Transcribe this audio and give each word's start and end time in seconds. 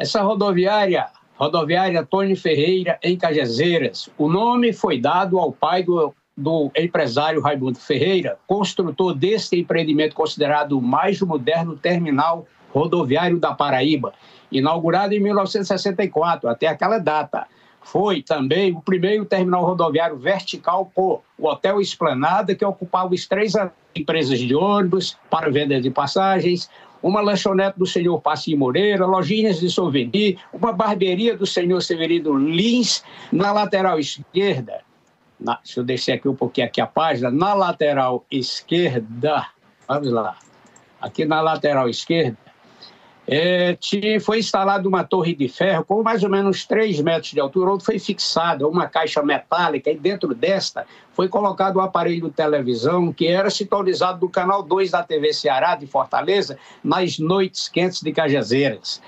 Essa 0.00 0.22
rodoviária, 0.22 1.08
rodoviária 1.36 2.02
Tony 2.02 2.34
Ferreira, 2.34 2.98
em 3.02 3.18
Cajazeiras, 3.18 4.08
o 4.16 4.30
nome 4.30 4.72
foi 4.72 4.98
dado 4.98 5.38
ao 5.38 5.52
pai 5.52 5.82
do, 5.82 6.14
do 6.34 6.70
empresário 6.74 7.42
Raimundo 7.42 7.78
Ferreira, 7.78 8.38
construtor 8.46 9.14
desse 9.14 9.60
empreendimento 9.60 10.14
considerado 10.14 10.78
o 10.78 10.80
mais 10.80 11.20
moderno 11.20 11.76
terminal 11.76 12.46
rodoviário 12.72 13.38
da 13.38 13.52
Paraíba, 13.52 14.14
inaugurado 14.50 15.12
em 15.12 15.20
1964, 15.20 16.48
até 16.48 16.66
aquela 16.66 16.96
data. 16.96 17.46
Foi 17.82 18.22
também 18.22 18.72
o 18.72 18.80
primeiro 18.80 19.26
terminal 19.26 19.66
rodoviário 19.66 20.16
vertical 20.16 20.90
por 20.94 21.20
o 21.36 21.46
Hotel 21.46 21.78
Esplanada, 21.78 22.54
que 22.54 22.64
ocupava 22.64 23.12
os 23.12 23.28
três 23.28 23.52
empresas 23.94 24.38
de 24.38 24.54
ônibus 24.54 25.18
para 25.28 25.50
venda 25.50 25.78
de 25.78 25.90
passagens, 25.90 26.70
uma 27.02 27.20
lanchonete 27.20 27.78
do 27.78 27.86
senhor 27.86 28.20
Passinho 28.20 28.58
Moreira, 28.58 29.06
lojinhas 29.06 29.60
de 29.60 29.70
souvenir, 29.70 30.38
uma 30.52 30.72
barbearia 30.72 31.36
do 31.36 31.46
senhor 31.46 31.80
Severino 31.80 32.36
Lins, 32.36 33.02
na 33.32 33.52
lateral 33.52 33.98
esquerda, 33.98 34.82
na, 35.38 35.58
deixa 35.64 35.80
eu 35.80 35.84
descer 35.84 36.12
aqui 36.12 36.28
um 36.28 36.34
pouquinho 36.34 36.66
aqui 36.66 36.80
a 36.80 36.86
página, 36.86 37.30
na 37.30 37.54
lateral 37.54 38.24
esquerda, 38.30 39.46
vamos 39.88 40.10
lá, 40.10 40.36
aqui 41.00 41.24
na 41.24 41.40
lateral 41.40 41.88
esquerda, 41.88 42.49
é, 43.32 43.78
foi 44.20 44.40
instalada 44.40 44.88
uma 44.88 45.04
torre 45.04 45.36
de 45.36 45.48
ferro 45.48 45.84
com 45.84 46.02
mais 46.02 46.24
ou 46.24 46.28
menos 46.28 46.64
3 46.64 47.00
metros 47.00 47.30
de 47.30 47.38
altura, 47.38 47.74
onde 47.74 47.84
foi 47.84 47.96
fixada 47.96 48.66
uma 48.66 48.88
caixa 48.88 49.22
metálica 49.22 49.88
e 49.88 49.96
dentro 49.96 50.34
desta 50.34 50.84
foi 51.12 51.28
colocado 51.28 51.76
um 51.76 51.80
aparelho 51.80 52.28
de 52.28 52.34
televisão 52.34 53.12
que 53.12 53.28
era 53.28 53.48
sintonizado 53.48 54.18
do 54.18 54.28
canal 54.28 54.64
2 54.64 54.90
da 54.90 55.04
TV 55.04 55.32
Ceará 55.32 55.76
de 55.76 55.86
Fortaleza 55.86 56.58
nas 56.82 57.20
noites 57.20 57.68
quentes 57.68 58.02
de 58.02 58.12
Cajazeiras. 58.12 59.00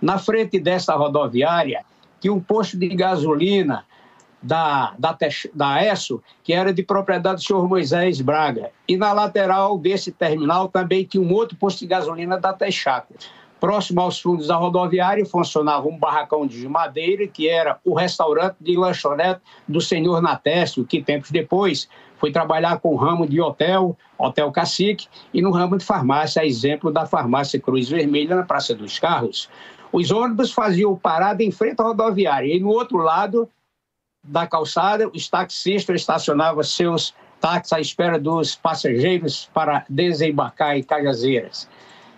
Na 0.00 0.16
frente 0.16 0.58
desta 0.58 0.94
rodoviária, 0.94 1.84
tinha 2.18 2.32
um 2.32 2.40
posto 2.40 2.78
de 2.78 2.88
gasolina 2.88 3.84
da, 4.42 4.94
da, 4.98 5.16
da 5.52 5.84
ESSO, 5.84 6.22
que 6.42 6.54
era 6.54 6.72
de 6.72 6.82
propriedade 6.82 7.42
do 7.42 7.42
senhor 7.42 7.68
Moisés 7.68 8.22
Braga. 8.22 8.70
E 8.88 8.96
na 8.96 9.12
lateral 9.12 9.76
desse 9.76 10.12
terminal 10.12 10.68
também 10.68 11.04
tinha 11.04 11.22
um 11.22 11.30
outro 11.32 11.58
posto 11.58 11.80
de 11.80 11.86
gasolina 11.86 12.38
da 12.38 12.54
Texaco. 12.54 13.12
Próximo 13.58 14.02
aos 14.02 14.20
fundos 14.20 14.48
da 14.48 14.56
rodoviária 14.56 15.24
funcionava 15.24 15.88
um 15.88 15.98
barracão 15.98 16.46
de 16.46 16.68
madeira, 16.68 17.26
que 17.26 17.48
era 17.48 17.78
o 17.84 17.94
restaurante 17.94 18.56
de 18.60 18.76
lanchonete 18.76 19.40
do 19.66 19.80
senhor 19.80 20.20
Natécio, 20.20 20.84
que 20.84 21.02
tempos 21.02 21.30
depois 21.30 21.88
foi 22.18 22.30
trabalhar 22.30 22.78
com 22.80 22.92
o 22.92 22.96
ramo 22.96 23.26
de 23.26 23.40
hotel, 23.40 23.96
Hotel 24.18 24.50
Cacique, 24.52 25.08
e 25.32 25.40
no 25.40 25.50
ramo 25.50 25.76
de 25.78 25.84
farmácia, 25.84 26.44
exemplo 26.44 26.90
da 26.90 27.06
farmácia 27.06 27.60
Cruz 27.60 27.88
Vermelha, 27.88 28.36
na 28.36 28.42
Praça 28.42 28.74
dos 28.74 28.98
Carros. 28.98 29.48
Os 29.92 30.10
ônibus 30.10 30.52
faziam 30.52 30.96
parada 30.96 31.42
em 31.42 31.50
frente 31.50 31.80
à 31.80 31.84
rodoviária, 31.84 32.54
e 32.54 32.60
no 32.60 32.68
outro 32.68 32.98
lado 32.98 33.48
da 34.22 34.46
calçada, 34.46 35.08
os 35.08 35.28
taxistas 35.28 36.00
estacionavam 36.00 36.62
seus 36.62 37.14
táxis 37.40 37.72
à 37.72 37.80
espera 37.80 38.18
dos 38.18 38.54
passageiros 38.54 39.48
para 39.54 39.84
desembarcar 39.88 40.76
em 40.76 40.82
Cajazeiras. 40.82 41.68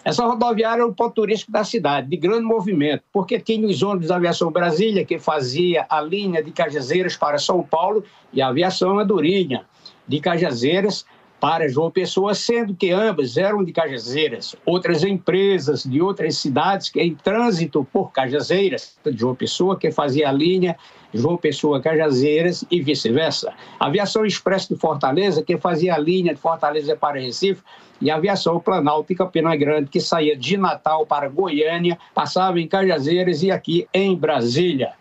Essa 0.08 0.24
rodoviária 0.24 0.80
é 0.80 0.84
o 0.86 0.94
ponto 0.94 1.16
turístico 1.16 1.52
da 1.52 1.62
cidade, 1.62 2.08
de 2.08 2.16
grande 2.16 2.44
movimento, 2.44 3.04
porque 3.12 3.38
tinha 3.38 3.68
os 3.68 3.82
ônibus 3.82 4.08
da 4.08 4.16
Aviação 4.16 4.50
Brasília, 4.50 5.04
que 5.04 5.18
fazia 5.18 5.84
a 5.86 6.00
linha 6.00 6.42
de 6.42 6.50
Cajazeiras 6.50 7.14
para 7.14 7.36
São 7.36 7.62
Paulo, 7.62 8.02
e 8.32 8.40
a 8.40 8.48
Aviação 8.48 8.98
Andorinha, 8.98 9.66
de 10.08 10.18
Cajazeiras 10.18 11.04
para 11.40 11.68
João 11.68 11.90
Pessoa, 11.90 12.34
sendo 12.34 12.74
que 12.74 12.90
ambas 12.90 13.36
eram 13.36 13.64
de 13.64 13.72
Cajazeiras. 13.72 14.56
Outras 14.66 15.04
empresas 15.04 15.84
de 15.84 16.02
outras 16.02 16.36
cidades 16.36 16.88
que 16.88 17.00
em 17.00 17.14
trânsito 17.14 17.86
por 17.92 18.10
Cajazeiras, 18.12 18.98
de 19.04 19.16
João 19.16 19.34
Pessoa, 19.34 19.78
que 19.78 19.90
fazia 19.90 20.28
a 20.28 20.32
linha 20.32 20.76
João 21.14 21.36
Pessoa 21.36 21.80
Cajazeiras 21.80 22.64
e 22.70 22.80
vice-versa. 22.80 23.52
Aviação 23.78 24.26
Expresso 24.26 24.74
de 24.74 24.80
Fortaleza, 24.80 25.42
que 25.42 25.56
fazia 25.56 25.94
a 25.94 25.98
linha 25.98 26.34
de 26.34 26.40
Fortaleza 26.40 26.96
para 26.96 27.20
Recife, 27.20 27.62
e 28.00 28.10
aviação 28.10 28.60
Planalto 28.60 29.12
e 29.12 29.16
Campina 29.16 29.54
Grande, 29.56 29.90
que 29.90 30.00
saía 30.00 30.36
de 30.36 30.56
Natal 30.56 31.04
para 31.04 31.28
Goiânia, 31.28 31.98
passava 32.14 32.60
em 32.60 32.68
Cajazeiras 32.68 33.42
e 33.42 33.50
aqui 33.50 33.88
em 33.92 34.16
Brasília. 34.16 34.92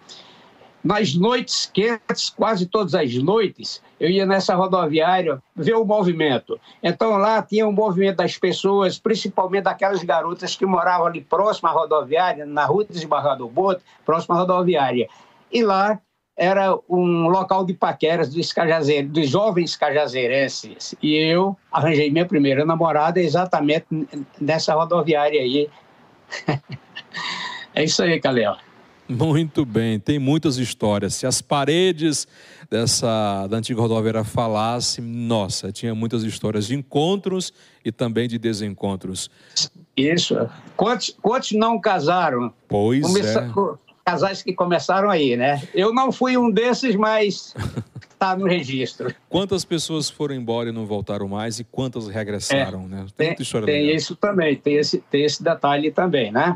Nas 0.87 1.13
noites 1.15 1.69
quentes, 1.73 2.29
quase 2.29 2.65
todas 2.65 2.95
as 2.95 3.13
noites, 3.15 3.83
eu 3.99 4.09
ia 4.09 4.25
nessa 4.25 4.55
rodoviária 4.55 5.43
ver 5.53 5.73
o 5.73 5.83
movimento. 5.83 6.57
Então 6.81 7.17
lá 7.17 7.41
tinha 7.41 7.67
o 7.67 7.71
um 7.71 7.73
movimento 7.73 8.15
das 8.15 8.37
pessoas, 8.37 8.97
principalmente 8.97 9.65
daquelas 9.65 10.01
garotas 10.01 10.55
que 10.55 10.65
moravam 10.65 11.07
ali 11.07 11.19
próximo 11.19 11.67
à 11.67 11.73
rodoviária, 11.73 12.45
na 12.45 12.63
rua 12.63 12.85
Desembargador 12.85 13.49
Boto, 13.49 13.81
próximo 14.05 14.35
à 14.35 14.37
rodoviária. 14.39 15.09
E 15.51 15.61
lá 15.61 15.99
era 16.37 16.73
um 16.87 17.27
local 17.27 17.65
de 17.65 17.73
paqueras 17.73 18.33
dos, 18.33 18.53
dos 19.09 19.27
jovens 19.27 19.75
cajazeirenses. 19.75 20.95
E 21.03 21.15
eu 21.15 21.57
arranjei 21.69 22.09
minha 22.09 22.25
primeira 22.25 22.63
namorada 22.63 23.19
exatamente 23.19 23.87
nessa 24.39 24.73
rodoviária 24.73 25.41
aí. 25.41 25.69
é 27.75 27.83
isso 27.83 28.01
aí, 28.01 28.21
Calel. 28.21 28.55
Muito 29.09 29.65
bem, 29.65 29.99
tem 29.99 30.19
muitas 30.19 30.57
histórias. 30.57 31.15
Se 31.15 31.25
as 31.25 31.41
paredes 31.41 32.27
dessa 32.69 33.47
da 33.47 33.57
antiga 33.57 33.79
rodoviária 33.79 34.23
falassem, 34.23 35.03
nossa, 35.03 35.71
tinha 35.71 35.95
muitas 35.95 36.23
histórias 36.23 36.67
de 36.67 36.75
encontros 36.75 37.53
e 37.83 37.91
também 37.91 38.27
de 38.27 38.37
desencontros. 38.37 39.29
Isso. 39.95 40.35
Quantos, 40.75 41.15
quantos 41.21 41.53
não 41.53 41.79
casaram? 41.79 42.53
Pois 42.67 43.01
Começa, 43.01 43.39
é 43.39 43.87
casais 44.07 44.41
que 44.41 44.53
começaram 44.53 45.09
aí, 45.09 45.35
né? 45.35 45.61
Eu 45.73 45.93
não 45.93 46.13
fui 46.13 46.37
um 46.37 46.49
desses, 46.49 46.95
mas 46.95 47.53
está 48.09 48.35
no 48.39 48.47
registro. 48.47 49.13
Quantas 49.27 49.65
pessoas 49.65 50.09
foram 50.09 50.33
embora 50.33 50.69
e 50.69 50.71
não 50.71 50.85
voltaram 50.85 51.27
mais 51.27 51.59
e 51.59 51.65
quantas 51.65 52.07
regressaram, 52.07 52.83
é, 52.83 52.87
né? 52.87 53.05
Tem, 53.17 53.35
tem, 53.35 53.65
tem 53.65 53.93
isso 53.93 54.15
também, 54.15 54.55
tem 54.55 54.75
esse, 54.75 54.99
tem 55.11 55.25
esse 55.25 55.43
detalhe 55.43 55.91
também, 55.91 56.31
né? 56.31 56.55